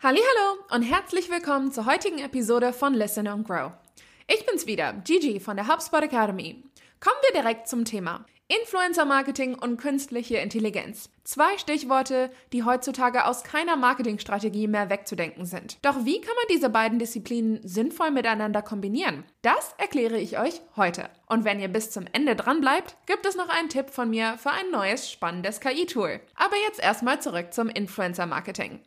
[0.00, 0.20] Hallo
[0.70, 3.72] und herzlich willkommen zur heutigen Episode von Listen and Grow.
[4.28, 6.62] Ich bin's wieder, Gigi von der HubSpot Academy.
[7.00, 8.24] Kommen wir direkt zum Thema.
[8.46, 11.10] Influencer Marketing und künstliche Intelligenz.
[11.24, 15.84] Zwei Stichworte, die heutzutage aus keiner Marketingstrategie mehr wegzudenken sind.
[15.84, 19.24] Doch wie kann man diese beiden Disziplinen sinnvoll miteinander kombinieren?
[19.42, 21.10] Das erkläre ich euch heute.
[21.26, 24.38] Und wenn ihr bis zum Ende dran bleibt, gibt es noch einen Tipp von mir
[24.38, 26.20] für ein neues spannendes KI-Tool.
[26.36, 28.78] Aber jetzt erstmal zurück zum Influencer Marketing.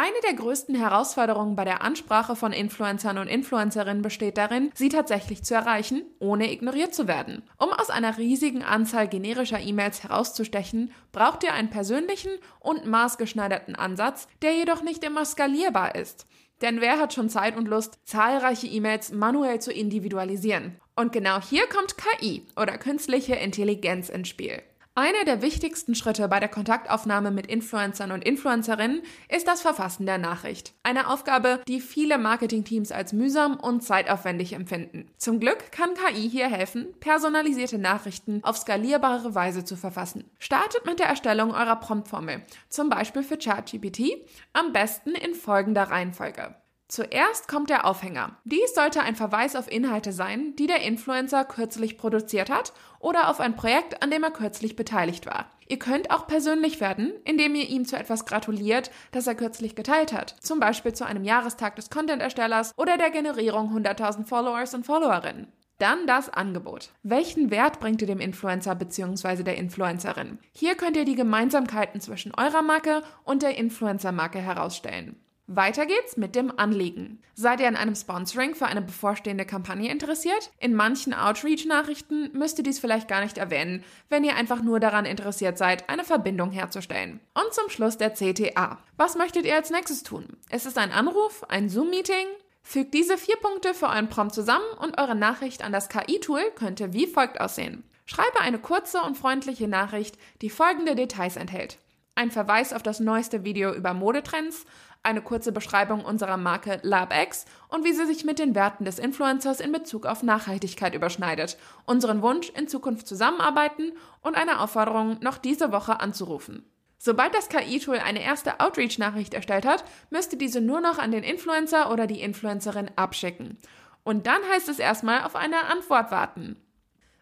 [0.00, 5.42] Eine der größten Herausforderungen bei der Ansprache von Influencern und Influencerinnen besteht darin, sie tatsächlich
[5.42, 7.42] zu erreichen, ohne ignoriert zu werden.
[7.58, 14.28] Um aus einer riesigen Anzahl generischer E-Mails herauszustechen, braucht ihr einen persönlichen und maßgeschneiderten Ansatz,
[14.40, 16.28] der jedoch nicht immer skalierbar ist.
[16.62, 20.76] Denn wer hat schon Zeit und Lust, zahlreiche E-Mails manuell zu individualisieren?
[20.94, 24.62] Und genau hier kommt KI oder künstliche Intelligenz ins Spiel.
[25.00, 30.18] Einer der wichtigsten Schritte bei der Kontaktaufnahme mit Influencern und Influencerinnen ist das Verfassen der
[30.18, 30.74] Nachricht.
[30.82, 35.08] Eine Aufgabe, die viele Marketingteams als mühsam und zeitaufwendig empfinden.
[35.16, 40.24] Zum Glück kann KI hier helfen, personalisierte Nachrichten auf skalierbare Weise zu verfassen.
[40.40, 46.56] Startet mit der Erstellung eurer Promptformel, zum Beispiel für ChatGPT, am besten in folgender Reihenfolge.
[46.88, 48.38] Zuerst kommt der Aufhänger.
[48.44, 53.40] Dies sollte ein Verweis auf Inhalte sein, die der Influencer kürzlich produziert hat oder auf
[53.40, 55.50] ein Projekt, an dem er kürzlich beteiligt war.
[55.68, 60.14] Ihr könnt auch persönlich werden, indem ihr ihm zu etwas gratuliert, das er kürzlich geteilt
[60.14, 60.36] hat.
[60.40, 65.52] Zum Beispiel zu einem Jahrestag des Content-Erstellers oder der Generierung 100.000 Followers und Followerinnen.
[65.76, 66.90] Dann das Angebot.
[67.02, 69.42] Welchen Wert bringt ihr dem Influencer bzw.
[69.42, 70.38] der Influencerin?
[70.52, 75.20] Hier könnt ihr die Gemeinsamkeiten zwischen eurer Marke und der Influencer-Marke herausstellen.
[75.50, 77.22] Weiter geht's mit dem Anliegen.
[77.34, 80.50] Seid ihr an einem Sponsoring für eine bevorstehende Kampagne interessiert?
[80.58, 85.06] In manchen Outreach-Nachrichten müsst ihr dies vielleicht gar nicht erwähnen, wenn ihr einfach nur daran
[85.06, 87.20] interessiert seid, eine Verbindung herzustellen.
[87.32, 88.76] Und zum Schluss der CTA.
[88.98, 90.36] Was möchtet ihr als nächstes tun?
[90.50, 92.26] Ist es ein Anruf, ein Zoom-Meeting?
[92.62, 96.92] Fügt diese vier Punkte für euren Prompt zusammen und eure Nachricht an das KI-Tool könnte
[96.92, 97.84] wie folgt aussehen.
[98.04, 101.78] Schreibe eine kurze und freundliche Nachricht, die folgende Details enthält.
[102.18, 104.64] Ein Verweis auf das neueste Video über Modetrends,
[105.04, 109.60] eine kurze Beschreibung unserer Marke LabX und wie sie sich mit den Werten des Influencers
[109.60, 115.70] in Bezug auf Nachhaltigkeit überschneidet, unseren Wunsch, in Zukunft zusammenarbeiten und eine Aufforderung, noch diese
[115.70, 116.68] Woche anzurufen.
[116.98, 121.22] Sobald das KI-Tool eine erste Outreach-Nachricht erstellt hat, müsst ihr diese nur noch an den
[121.22, 123.58] Influencer oder die Influencerin abschicken.
[124.02, 126.56] Und dann heißt es erstmal auf eine Antwort warten.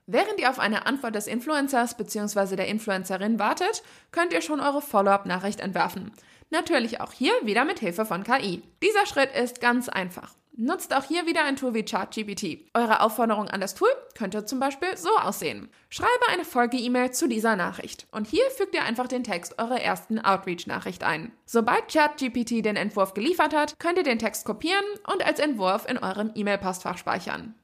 [0.06, 2.54] Während ihr auf eine Antwort des Influencers bzw.
[2.54, 6.12] der Influencerin wartet, könnt ihr schon eure Follow-up-Nachricht entwerfen.
[6.50, 8.62] Natürlich auch hier wieder mit Hilfe von KI.
[8.82, 10.32] Dieser Schritt ist ganz einfach.
[10.58, 12.70] Nutzt auch hier wieder ein Tool wie ChatGPT.
[12.72, 15.68] Eure Aufforderung an das Tool könnte zum Beispiel so aussehen.
[15.90, 18.06] Schreibe eine Folge-E-Mail zu dieser Nachricht.
[18.10, 21.32] Und hier fügt ihr einfach den Text eurer ersten Outreach-Nachricht ein.
[21.44, 25.98] Sobald ChatGPT den Entwurf geliefert hat, könnt ihr den Text kopieren und als Entwurf in
[25.98, 27.54] eurem E-Mail-Postfach speichern.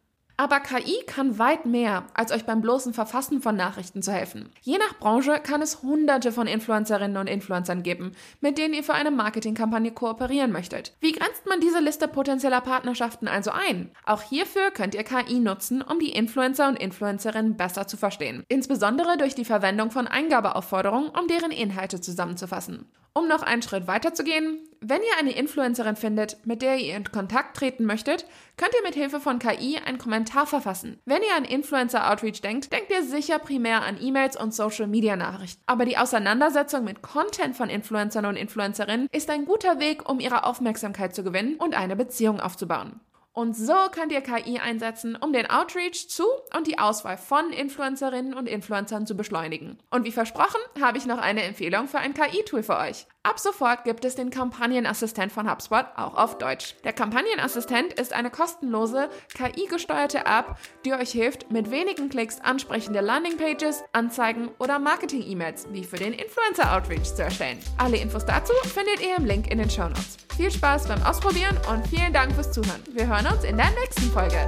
[0.42, 4.50] Aber KI kann weit mehr, als euch beim bloßen Verfassen von Nachrichten zu helfen.
[4.60, 8.10] Je nach Branche kann es hunderte von Influencerinnen und Influencern geben,
[8.40, 10.96] mit denen ihr für eine Marketingkampagne kooperieren möchtet.
[10.98, 13.92] Wie grenzt man diese Liste potenzieller Partnerschaften also ein?
[14.04, 18.42] Auch hierfür könnt ihr KI nutzen, um die Influencer und Influencerinnen besser zu verstehen.
[18.48, 22.90] Insbesondere durch die Verwendung von Eingabeaufforderungen, um deren Inhalte zusammenzufassen.
[23.14, 26.96] Um noch einen Schritt weiter zu gehen, wenn ihr eine Influencerin findet, mit der ihr
[26.96, 28.26] in Kontakt treten möchtet,
[28.56, 30.98] könnt ihr mit Hilfe von KI einen Kommentar verfassen.
[31.04, 35.14] Wenn ihr an Influencer Outreach denkt, denkt ihr sicher primär an E-Mails und Social Media
[35.14, 35.62] Nachrichten.
[35.66, 40.44] Aber die Auseinandersetzung mit Content von Influencern und Influencerinnen ist ein guter Weg, um ihre
[40.44, 43.00] Aufmerksamkeit zu gewinnen und eine Beziehung aufzubauen.
[43.34, 46.24] Und so könnt ihr KI einsetzen, um den Outreach zu
[46.54, 49.78] und die Auswahl von Influencerinnen und Influencern zu beschleunigen.
[49.90, 53.06] Und wie versprochen, habe ich noch eine Empfehlung für ein KI-Tool für euch.
[53.22, 56.74] Ab sofort gibt es den Kampagnenassistent von HubSpot auch auf Deutsch.
[56.84, 63.84] Der Kampagnenassistent ist eine kostenlose, KI-gesteuerte App, die euch hilft, mit wenigen Klicks ansprechende Landingpages,
[63.92, 67.58] Anzeigen oder Marketing-E-Mails wie für den Influencer Outreach zu erstellen.
[67.78, 70.21] Alle Infos dazu findet ihr im Link in den Show Notes.
[70.36, 72.80] Viel Spaß beim Ausprobieren und vielen Dank fürs Zuhören.
[72.92, 74.38] Wir hören uns in der nächsten Folge.